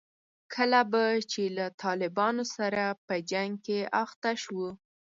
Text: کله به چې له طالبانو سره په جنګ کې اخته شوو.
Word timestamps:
کله 0.53 0.81
به 0.91 1.03
چې 1.31 1.43
له 1.57 1.65
طالبانو 1.83 2.43
سره 2.55 2.83
په 3.07 3.15
جنګ 3.31 3.51
کې 3.65 3.79
اخته 4.03 4.31
شوو. 4.43 4.69